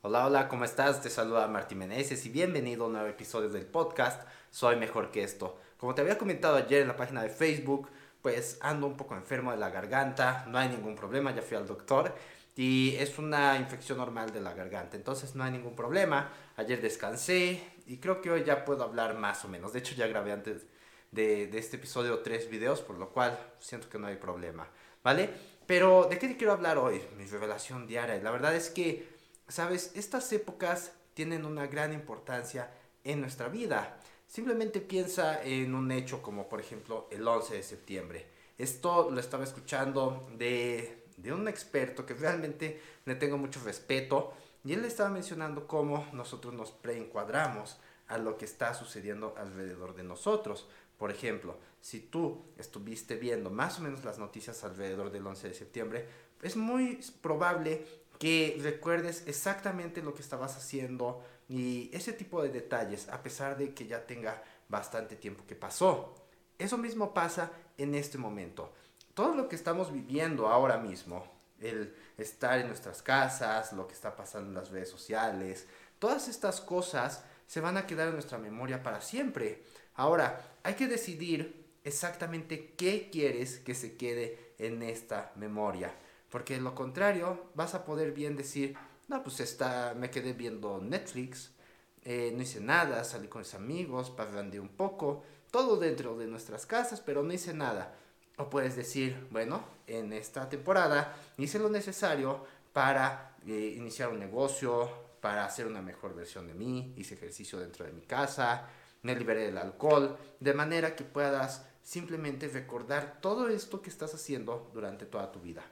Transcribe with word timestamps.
Hola, 0.00 0.26
hola, 0.26 0.46
¿cómo 0.46 0.64
estás? 0.64 1.02
Te 1.02 1.10
saluda 1.10 1.48
Martín 1.48 1.78
Meneses 1.78 2.24
y 2.24 2.28
bienvenido 2.28 2.84
a 2.84 2.86
un 2.86 2.92
nuevo 2.92 3.08
episodio 3.08 3.48
del 3.48 3.66
podcast 3.66 4.28
Soy 4.48 4.76
Mejor 4.76 5.10
que 5.10 5.24
esto. 5.24 5.58
Como 5.76 5.92
te 5.92 6.02
había 6.02 6.16
comentado 6.16 6.54
ayer 6.54 6.82
en 6.82 6.88
la 6.88 6.94
página 6.94 7.20
de 7.20 7.30
Facebook, 7.30 7.88
pues 8.22 8.58
ando 8.60 8.86
un 8.86 8.96
poco 8.96 9.16
enfermo 9.16 9.50
de 9.50 9.56
la 9.56 9.70
garganta, 9.70 10.46
no 10.46 10.56
hay 10.56 10.68
ningún 10.68 10.94
problema, 10.94 11.34
ya 11.34 11.42
fui 11.42 11.56
al 11.56 11.66
doctor 11.66 12.14
y 12.54 12.94
es 12.94 13.18
una 13.18 13.56
infección 13.56 13.98
normal 13.98 14.32
de 14.32 14.40
la 14.40 14.54
garganta, 14.54 14.96
entonces 14.96 15.34
no 15.34 15.42
hay 15.42 15.50
ningún 15.50 15.74
problema. 15.74 16.30
Ayer 16.56 16.80
descansé 16.80 17.60
y 17.84 17.96
creo 17.96 18.22
que 18.22 18.30
hoy 18.30 18.44
ya 18.44 18.64
puedo 18.64 18.84
hablar 18.84 19.18
más 19.18 19.44
o 19.44 19.48
menos. 19.48 19.72
De 19.72 19.80
hecho 19.80 19.96
ya 19.96 20.06
grabé 20.06 20.30
antes 20.30 20.64
de, 21.10 21.48
de 21.48 21.58
este 21.58 21.76
episodio 21.76 22.20
tres 22.20 22.48
videos, 22.48 22.82
por 22.82 22.98
lo 22.98 23.08
cual 23.08 23.36
siento 23.58 23.88
que 23.88 23.98
no 23.98 24.06
hay 24.06 24.16
problema, 24.16 24.68
¿vale? 25.02 25.28
Pero 25.66 26.04
¿de 26.08 26.20
qué 26.20 26.28
te 26.28 26.36
quiero 26.36 26.52
hablar 26.52 26.78
hoy? 26.78 27.02
Mi 27.16 27.26
revelación 27.26 27.88
diaria. 27.88 28.22
La 28.22 28.30
verdad 28.30 28.54
es 28.54 28.70
que 28.70 29.17
Sabes, 29.48 29.92
estas 29.94 30.30
épocas 30.34 30.92
tienen 31.14 31.46
una 31.46 31.66
gran 31.66 31.94
importancia 31.94 32.70
en 33.02 33.22
nuestra 33.22 33.48
vida. 33.48 33.98
Simplemente 34.26 34.80
piensa 34.80 35.42
en 35.42 35.74
un 35.74 35.90
hecho 35.90 36.20
como 36.20 36.50
por 36.50 36.60
ejemplo 36.60 37.08
el 37.10 37.26
11 37.26 37.54
de 37.54 37.62
septiembre. 37.62 38.26
Esto 38.58 39.10
lo 39.10 39.18
estaba 39.18 39.44
escuchando 39.44 40.28
de, 40.36 41.06
de 41.16 41.32
un 41.32 41.48
experto 41.48 42.04
que 42.04 42.12
realmente 42.12 42.82
le 43.06 43.14
tengo 43.14 43.38
mucho 43.38 43.60
respeto 43.64 44.34
y 44.64 44.74
él 44.74 44.84
estaba 44.84 45.08
mencionando 45.08 45.66
cómo 45.66 46.06
nosotros 46.12 46.52
nos 46.52 46.70
preencuadramos 46.70 47.78
a 48.08 48.18
lo 48.18 48.36
que 48.36 48.44
está 48.44 48.74
sucediendo 48.74 49.34
alrededor 49.38 49.94
de 49.94 50.02
nosotros. 50.02 50.68
Por 50.98 51.10
ejemplo, 51.10 51.56
si 51.80 52.00
tú 52.00 52.44
estuviste 52.58 53.16
viendo 53.16 53.48
más 53.48 53.78
o 53.78 53.82
menos 53.82 54.04
las 54.04 54.18
noticias 54.18 54.62
alrededor 54.62 55.10
del 55.10 55.26
11 55.26 55.48
de 55.48 55.54
septiembre, 55.54 56.08
es 56.42 56.56
muy 56.56 57.00
probable 57.22 57.86
que 58.18 58.58
recuerdes 58.62 59.24
exactamente 59.26 60.02
lo 60.02 60.14
que 60.14 60.22
estabas 60.22 60.56
haciendo 60.56 61.22
y 61.48 61.90
ese 61.92 62.12
tipo 62.12 62.42
de 62.42 62.50
detalles, 62.50 63.08
a 63.08 63.22
pesar 63.22 63.56
de 63.56 63.72
que 63.72 63.86
ya 63.86 64.06
tenga 64.06 64.42
bastante 64.68 65.16
tiempo 65.16 65.44
que 65.46 65.54
pasó. 65.54 66.14
Eso 66.58 66.76
mismo 66.76 67.14
pasa 67.14 67.52
en 67.78 67.94
este 67.94 68.18
momento. 68.18 68.72
Todo 69.14 69.34
lo 69.34 69.48
que 69.48 69.56
estamos 69.56 69.92
viviendo 69.92 70.48
ahora 70.48 70.78
mismo, 70.78 71.24
el 71.60 71.94
estar 72.18 72.58
en 72.58 72.68
nuestras 72.68 73.02
casas, 73.02 73.72
lo 73.72 73.86
que 73.86 73.94
está 73.94 74.14
pasando 74.14 74.48
en 74.48 74.54
las 74.54 74.70
redes 74.70 74.90
sociales, 74.90 75.66
todas 75.98 76.28
estas 76.28 76.60
cosas 76.60 77.24
se 77.46 77.60
van 77.60 77.76
a 77.76 77.86
quedar 77.86 78.08
en 78.08 78.14
nuestra 78.14 78.38
memoria 78.38 78.82
para 78.82 79.00
siempre. 79.00 79.62
Ahora, 79.94 80.56
hay 80.62 80.74
que 80.74 80.86
decidir 80.86 81.66
exactamente 81.84 82.74
qué 82.76 83.08
quieres 83.10 83.58
que 83.58 83.74
se 83.74 83.96
quede 83.96 84.54
en 84.58 84.82
esta 84.82 85.32
memoria. 85.36 85.92
Porque 86.30 86.54
de 86.54 86.60
lo 86.60 86.74
contrario, 86.74 87.50
vas 87.54 87.74
a 87.74 87.84
poder 87.84 88.12
bien 88.12 88.36
decir, 88.36 88.76
no, 89.08 89.22
pues 89.22 89.40
está, 89.40 89.94
me 89.96 90.10
quedé 90.10 90.34
viendo 90.34 90.80
Netflix, 90.80 91.50
eh, 92.04 92.32
no 92.34 92.42
hice 92.42 92.60
nada, 92.60 93.02
salí 93.04 93.28
con 93.28 93.40
mis 93.40 93.54
amigos, 93.54 94.10
parrandeé 94.10 94.60
un 94.60 94.68
poco, 94.68 95.22
todo 95.50 95.76
dentro 95.76 96.16
de 96.16 96.26
nuestras 96.26 96.66
casas, 96.66 97.00
pero 97.00 97.22
no 97.22 97.32
hice 97.32 97.54
nada. 97.54 97.94
O 98.36 98.50
puedes 98.50 98.76
decir, 98.76 99.26
bueno, 99.30 99.64
en 99.86 100.12
esta 100.12 100.48
temporada 100.48 101.16
hice 101.38 101.58
lo 101.58 101.68
necesario 101.68 102.44
para 102.72 103.36
eh, 103.46 103.74
iniciar 103.76 104.10
un 104.10 104.20
negocio, 104.20 104.90
para 105.20 105.44
hacer 105.44 105.66
una 105.66 105.82
mejor 105.82 106.14
versión 106.14 106.46
de 106.46 106.54
mí, 106.54 106.94
hice 106.96 107.14
ejercicio 107.14 107.58
dentro 107.58 107.84
de 107.84 107.92
mi 107.92 108.02
casa, 108.02 108.68
me 109.02 109.16
liberé 109.16 109.46
del 109.46 109.58
alcohol, 109.58 110.16
de 110.38 110.54
manera 110.54 110.94
que 110.94 111.04
puedas 111.04 111.66
simplemente 111.82 112.48
recordar 112.48 113.18
todo 113.20 113.48
esto 113.48 113.80
que 113.80 113.90
estás 113.90 114.14
haciendo 114.14 114.70
durante 114.74 115.06
toda 115.06 115.32
tu 115.32 115.40
vida. 115.40 115.64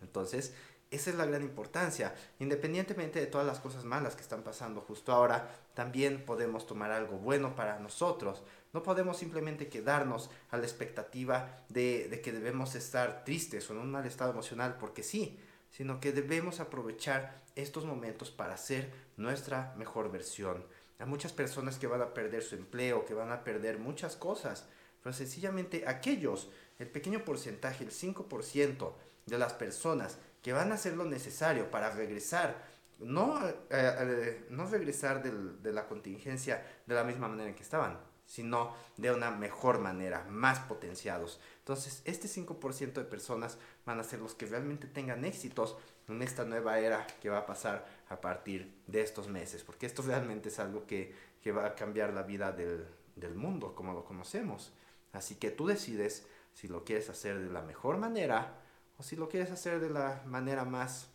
Entonces, 0.00 0.54
esa 0.90 1.10
es 1.10 1.16
la 1.16 1.26
gran 1.26 1.42
importancia. 1.42 2.14
Independientemente 2.38 3.18
de 3.18 3.26
todas 3.26 3.46
las 3.46 3.58
cosas 3.58 3.84
malas 3.84 4.14
que 4.14 4.22
están 4.22 4.42
pasando 4.42 4.80
justo 4.80 5.12
ahora, 5.12 5.48
también 5.74 6.24
podemos 6.24 6.66
tomar 6.66 6.92
algo 6.92 7.18
bueno 7.18 7.56
para 7.56 7.80
nosotros. 7.80 8.42
No 8.72 8.82
podemos 8.82 9.16
simplemente 9.16 9.68
quedarnos 9.68 10.30
a 10.50 10.58
la 10.58 10.64
expectativa 10.64 11.64
de, 11.68 12.20
que 12.22 12.32
debemos 12.32 12.74
estar 12.76 13.24
tristes 13.24 13.68
o 13.68 13.72
en 13.72 13.80
un 13.80 13.90
mal 13.90 14.06
estado 14.06 14.30
emocional 14.30 14.76
porque 14.78 15.02
sí, 15.02 15.40
sino 15.70 15.98
que 15.98 16.12
debemos 16.12 16.60
aprovechar 16.60 17.42
estos 17.56 17.84
momentos 17.84 18.30
para 18.30 18.56
ser 18.56 18.92
nuestra 19.16 19.74
mejor 19.76 20.12
versión. 20.12 20.64
Hay 20.98 21.06
muchas 21.06 21.32
personas 21.32 21.78
que 21.78 21.88
van 21.88 22.00
a 22.00 22.14
perder 22.14 22.42
su 22.42 22.54
empleo, 22.54 23.04
que 23.04 23.14
van 23.14 23.32
a 23.32 23.42
perder 23.42 23.78
muchas 23.78 24.14
cosas, 24.14 24.66
pero 25.02 25.12
sencillamente 25.12 25.84
aquellos, 25.86 26.48
el 26.78 26.88
pequeño 26.88 27.24
porcentaje, 27.24 27.84
el 27.84 27.90
5%, 27.90 28.92
de 29.26 29.38
las 29.38 29.52
personas 29.52 30.18
que 30.42 30.52
van 30.52 30.70
a 30.70 30.76
hacer 30.76 30.96
lo 30.96 31.04
necesario 31.04 31.70
para 31.70 31.90
regresar, 31.90 32.56
no, 33.00 33.46
eh, 33.48 33.54
eh, 33.70 34.46
no 34.50 34.66
regresar 34.66 35.22
de 35.22 35.72
la 35.72 35.86
contingencia 35.86 36.64
de 36.86 36.94
la 36.94 37.04
misma 37.04 37.28
manera 37.28 37.50
en 37.50 37.56
que 37.56 37.62
estaban, 37.62 37.98
sino 38.26 38.74
de 38.96 39.10
una 39.10 39.30
mejor 39.30 39.78
manera, 39.78 40.24
más 40.28 40.60
potenciados. 40.60 41.40
Entonces, 41.58 42.02
este 42.04 42.28
5% 42.28 42.92
de 42.94 43.04
personas 43.04 43.58
van 43.84 44.00
a 44.00 44.04
ser 44.04 44.20
los 44.20 44.34
que 44.34 44.46
realmente 44.46 44.86
tengan 44.86 45.24
éxitos 45.24 45.76
en 46.08 46.22
esta 46.22 46.44
nueva 46.44 46.78
era 46.78 47.06
que 47.20 47.28
va 47.28 47.38
a 47.38 47.46
pasar 47.46 47.86
a 48.08 48.20
partir 48.20 48.82
de 48.86 49.02
estos 49.02 49.28
meses, 49.28 49.64
porque 49.64 49.86
esto 49.86 50.02
realmente 50.02 50.48
es 50.48 50.58
algo 50.58 50.86
que, 50.86 51.14
que 51.42 51.52
va 51.52 51.66
a 51.66 51.74
cambiar 51.74 52.12
la 52.12 52.22
vida 52.22 52.52
del, 52.52 52.86
del 53.16 53.34
mundo 53.34 53.74
como 53.74 53.92
lo 53.92 54.04
conocemos. 54.04 54.72
Así 55.12 55.36
que 55.36 55.50
tú 55.50 55.66
decides 55.66 56.26
si 56.54 56.68
lo 56.68 56.84
quieres 56.84 57.10
hacer 57.10 57.38
de 57.38 57.50
la 57.50 57.62
mejor 57.62 57.98
manera 57.98 58.62
o 58.98 59.02
si 59.02 59.16
lo 59.16 59.28
quieres 59.28 59.50
hacer 59.50 59.80
de 59.80 59.90
la 59.90 60.22
manera 60.26 60.64
más 60.64 61.08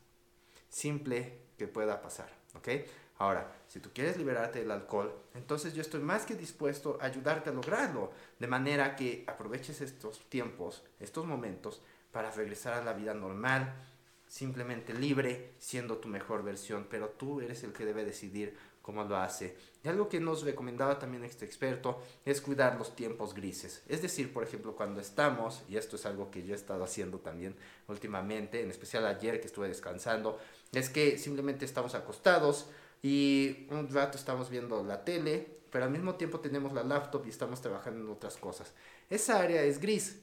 simple 0.70 1.42
que 1.58 1.68
pueda 1.68 2.02
pasar, 2.02 2.30
¿ok? 2.56 2.70
Ahora, 3.18 3.52
si 3.68 3.80
tú 3.80 3.92
quieres 3.94 4.18
liberarte 4.18 4.60
del 4.60 4.72
alcohol, 4.72 5.14
entonces 5.36 5.74
yo 5.74 5.82
estoy 5.82 6.02
más 6.02 6.26
que 6.26 6.36
dispuesto 6.36 6.98
a 7.00 7.06
ayudarte 7.06 7.52
a 7.52 7.54
lograrlo, 7.54 8.12
de 8.40 8.48
manera 8.48 8.96
que 8.96 9.24
aproveches 9.28 9.82
estos 9.82 10.28
tiempos, 10.28 10.84
estos 11.00 11.26
momentos, 11.26 11.82
para 12.12 12.32
regresar 12.32 12.74
a 12.74 12.84
la 12.84 12.94
vida 12.94 13.14
normal, 13.14 13.74
simplemente 14.32 14.94
libre, 14.94 15.52
siendo 15.60 15.98
tu 15.98 16.08
mejor 16.08 16.42
versión, 16.42 16.88
pero 16.90 17.10
tú 17.10 17.42
eres 17.42 17.66
el 17.66 17.74
que 17.74 17.84
debe 17.84 18.06
decidir 18.06 18.56
cómo 18.82 19.04
lo 19.04 19.18
hace. 19.18 19.58
Y 19.84 19.90
algo 19.90 20.08
que 20.08 20.22
nos 20.22 20.44
recomendaba 20.44 21.00
también 21.00 21.26
este 21.26 21.44
experto 21.44 22.02
es 22.24 22.40
cuidar 22.40 22.78
los 22.78 22.96
tiempos 22.96 23.34
grises. 23.34 23.84
Es 23.90 24.02
decir, 24.02 24.32
por 24.32 24.44
ejemplo, 24.44 24.74
cuando 24.74 25.02
estamos, 25.02 25.64
y 25.68 25.76
esto 25.76 25.98
es 25.98 26.06
algo 26.06 26.32
que 26.32 26.46
yo 26.46 26.54
he 26.54 26.56
estado 26.56 26.86
haciendo 26.86 27.20
también 27.20 27.58
últimamente, 27.90 28.62
en 28.62 28.72
especial 28.72 29.06
ayer 29.06 29.42
que 29.42 29.48
estuve 29.48 29.68
descansando, 29.68 30.40
es 30.72 30.90
que 30.90 31.18
simplemente 31.18 31.66
estamos 31.66 31.94
acostados 31.94 32.70
y 33.04 33.68
un 33.70 33.90
rato 33.90 34.18
estamos 34.18 34.50
viendo 34.50 34.82
la 34.82 35.04
tele, 35.04 35.46
pero 35.70 35.84
al 35.84 35.92
mismo 35.92 36.16
tiempo 36.16 36.40
tenemos 36.40 36.72
la 36.72 36.86
laptop 36.86 37.26
y 37.26 37.30
estamos 37.32 37.60
trabajando 37.60 38.00
en 38.00 38.10
otras 38.10 38.38
cosas. 38.38 38.72
Esa 39.10 39.42
área 39.42 39.62
es 39.64 39.82
gris. 39.82 40.22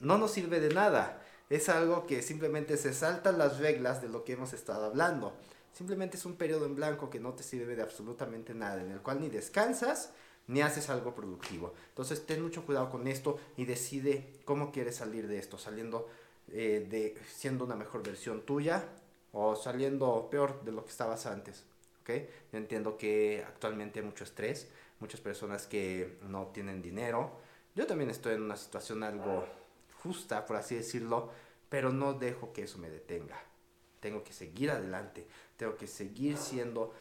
No 0.00 0.16
nos 0.16 0.30
sirve 0.30 0.60
de 0.60 0.72
nada. 0.72 1.22
Es 1.50 1.68
algo 1.68 2.06
que 2.06 2.22
simplemente 2.22 2.76
se 2.76 2.92
saltan 2.92 3.38
las 3.38 3.58
reglas 3.58 4.02
de 4.02 4.08
lo 4.08 4.24
que 4.24 4.34
hemos 4.34 4.52
estado 4.52 4.84
hablando. 4.84 5.34
Simplemente 5.72 6.16
es 6.16 6.26
un 6.26 6.36
periodo 6.36 6.66
en 6.66 6.74
blanco 6.74 7.08
que 7.08 7.20
no 7.20 7.34
te 7.34 7.42
sirve 7.42 7.76
de 7.76 7.82
absolutamente 7.82 8.54
nada, 8.54 8.82
en 8.82 8.90
el 8.90 9.00
cual 9.00 9.20
ni 9.20 9.28
descansas 9.28 10.10
ni 10.48 10.62
haces 10.62 10.90
algo 10.90 11.14
productivo. 11.14 11.74
Entonces 11.90 12.26
ten 12.26 12.42
mucho 12.42 12.66
cuidado 12.66 12.90
con 12.90 13.06
esto 13.06 13.38
y 13.56 13.64
decide 13.64 14.40
cómo 14.44 14.72
quieres 14.72 14.96
salir 14.96 15.28
de 15.28 15.38
esto, 15.38 15.58
saliendo 15.58 16.08
eh, 16.50 16.86
de 16.88 17.14
siendo 17.34 17.64
una 17.64 17.76
mejor 17.76 18.02
versión 18.02 18.42
tuya 18.42 18.84
o 19.32 19.54
saliendo 19.54 20.28
peor 20.30 20.64
de 20.64 20.72
lo 20.72 20.84
que 20.84 20.90
estabas 20.90 21.26
antes. 21.26 21.64
¿okay? 22.02 22.28
Yo 22.50 22.58
entiendo 22.58 22.96
que 22.96 23.44
actualmente 23.46 24.00
hay 24.00 24.06
mucho 24.06 24.24
estrés, 24.24 24.68
muchas 25.00 25.20
personas 25.20 25.66
que 25.66 26.18
no 26.28 26.46
tienen 26.46 26.82
dinero. 26.82 27.30
Yo 27.74 27.86
también 27.86 28.10
estoy 28.10 28.34
en 28.34 28.42
una 28.42 28.56
situación 28.56 29.02
algo 29.02 29.46
justa, 30.02 30.46
por 30.46 30.56
así 30.56 30.74
decirlo, 30.74 31.30
pero 31.68 31.90
no 31.90 32.14
dejo 32.14 32.52
que 32.52 32.62
eso 32.62 32.78
me 32.78 32.90
detenga. 32.90 33.40
Tengo 34.00 34.22
que 34.22 34.32
seguir 34.32 34.70
adelante, 34.70 35.26
tengo 35.56 35.76
que 35.76 35.86
seguir 35.86 36.36
siendo 36.36 36.94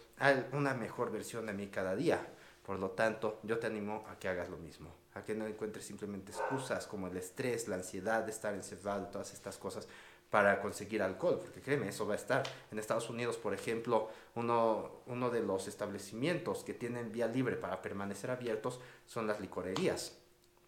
una 0.52 0.74
mejor 0.74 1.12
versión 1.12 1.46
de 1.46 1.54
mí 1.54 1.68
cada 1.68 1.96
día. 1.96 2.28
Por 2.66 2.80
lo 2.80 2.92
tanto, 2.92 3.40
yo 3.44 3.60
te 3.60 3.68
animo 3.68 4.06
a 4.10 4.20
que 4.20 4.28
hagas 4.28 4.50
lo 4.50 4.58
mismo, 4.58 4.94
a 5.14 5.24
que 5.24 5.36
no 5.36 5.48
encuentres 5.48 5.86
simplemente 5.86 6.32
excusas 6.32 6.86
como 6.88 7.08
el 7.08 7.16
estrés, 7.16 7.68
la 7.68 7.76
ansiedad 7.76 8.24
de 8.24 8.32
estar 8.32 8.54
encerrado, 8.54 9.08
todas 9.08 9.34
estas 9.34 9.58
cosas 9.58 9.88
para 10.30 10.60
conseguir 10.60 11.02
alcohol, 11.02 11.40
porque 11.42 11.62
créeme, 11.62 11.88
eso 11.88 12.06
va 12.06 12.14
a 12.14 12.18
estar. 12.18 12.44
En 12.70 12.80
Estados 12.80 13.10
Unidos, 13.10 13.38
por 13.38 13.54
ejemplo, 13.54 14.10
uno, 14.36 15.04
uno 15.06 15.30
de 15.30 15.42
los 15.42 15.70
establecimientos 15.70 16.66
que 16.66 16.74
tienen 16.74 17.14
vía 17.14 17.28
libre 17.28 17.56
para 17.56 17.82
permanecer 17.82 18.32
abiertos 18.32 18.82
son 19.06 19.28
las 19.28 19.40
licorerías, 19.40 20.18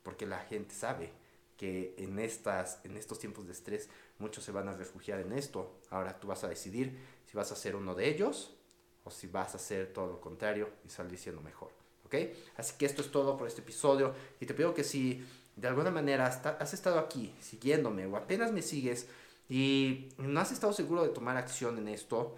porque 0.04 0.26
la 0.26 0.40
gente 0.40 0.74
sabe 0.74 1.12
que 1.60 1.94
en, 1.98 2.18
estas, 2.20 2.80
en 2.86 2.96
estos 2.96 3.20
tiempos 3.20 3.46
de 3.46 3.52
estrés 3.52 3.90
muchos 4.18 4.46
se 4.46 4.54
van 4.54 4.70
a 4.70 4.74
refugiar 4.74 5.20
en 5.20 5.34
esto. 5.34 5.82
Ahora 5.90 6.18
tú 6.18 6.28
vas 6.28 6.46
a 6.46 6.48
decidir 6.48 6.98
si 7.30 7.36
vas 7.36 7.52
a 7.52 7.56
ser 7.58 7.76
uno 7.76 7.94
de 7.96 8.08
ellos 8.08 8.56
o 9.04 9.12
si 9.12 9.28
vas 9.28 9.54
a 9.56 9.58
hacer 9.58 9.92
todo 9.92 10.08
lo 10.08 10.22
contrario 10.22 10.70
y 10.86 10.90
salir 10.90 11.20
siendo 11.20 11.42
mejor. 11.42 11.72
¿Ok? 12.06 12.16
Así 12.56 12.76
que 12.78 12.86
esto 12.86 13.02
es 13.02 13.12
todo 13.12 13.36
por 13.36 13.46
este 13.46 13.60
episodio 13.60 14.16
y 14.40 14.46
te 14.46 14.54
pido 14.54 14.74
que 14.74 14.86
si 14.86 15.28
de 15.58 15.68
alguna 15.68 15.92
manera 15.92 16.28
has 16.28 16.74
estado 16.74 16.98
aquí 16.98 17.36
siguiéndome 17.42 18.06
o 18.06 18.16
apenas 18.16 18.54
me 18.54 18.62
sigues 18.62 19.08
y 19.50 20.08
no 20.18 20.40
has 20.40 20.54
estado 20.54 20.72
seguro 20.72 21.04
de 21.04 21.10
tomar 21.10 21.36
acción 21.36 21.78
en 21.78 21.90
esto, 21.90 22.38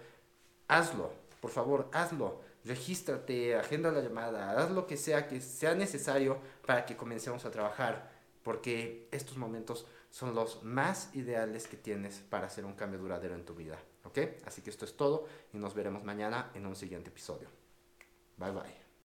hazlo, 0.66 1.12
por 1.40 1.52
favor, 1.52 1.88
hazlo. 1.92 2.40
Regístrate, 2.64 3.54
agenda 3.54 3.92
la 3.92 4.00
llamada, 4.00 4.60
haz 4.60 4.72
lo 4.72 4.88
que 4.88 4.96
sea 4.96 5.28
que 5.28 5.40
sea 5.40 5.76
necesario 5.76 6.38
para 6.66 6.86
que 6.86 6.96
comencemos 6.96 7.44
a 7.44 7.52
trabajar, 7.52 8.11
porque 8.42 9.08
estos 9.10 9.36
momentos 9.36 9.86
son 10.10 10.34
los 10.34 10.62
más 10.62 11.14
ideales 11.14 11.66
que 11.66 11.76
tienes 11.76 12.18
para 12.18 12.46
hacer 12.46 12.64
un 12.64 12.74
cambio 12.74 13.00
duradero 13.00 13.34
en 13.34 13.44
tu 13.44 13.54
vida. 13.54 13.78
¿Ok? 14.04 14.18
Así 14.44 14.62
que 14.62 14.70
esto 14.70 14.84
es 14.84 14.96
todo 14.96 15.26
y 15.52 15.58
nos 15.58 15.74
veremos 15.74 16.04
mañana 16.04 16.50
en 16.54 16.66
un 16.66 16.76
siguiente 16.76 17.10
episodio. 17.10 17.48
Bye 18.36 18.50
bye. 18.50 18.81